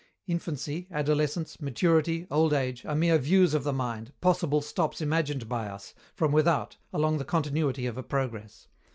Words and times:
Infancy, 0.25 0.87
adolescence, 0.89 1.61
maturity, 1.61 2.25
old 2.31 2.53
age, 2.53 2.83
are 2.87 2.95
mere 2.95 3.19
views 3.19 3.53
of 3.53 3.63
the 3.63 3.71
mind, 3.71 4.11
possible 4.19 4.59
stops 4.59 4.99
imagined 4.99 5.47
by 5.47 5.67
us, 5.67 5.93
from 6.15 6.31
without, 6.31 6.75
along 6.91 7.19
the 7.19 7.23
continuity 7.23 7.85
of 7.85 7.99
a 7.99 8.03
progress. 8.03 8.67